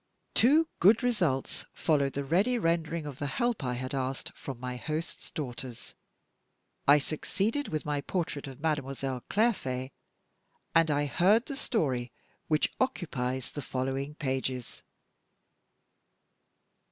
[0.33, 4.75] Two good results followed the ready rendering of the help I had asked from my
[4.75, 5.93] host's daughters.
[6.87, 9.91] I succeeded with my portrait of Mademoiselle Clairfait,
[10.73, 12.11] and I heard the story
[12.47, 14.81] which occupies the following pages.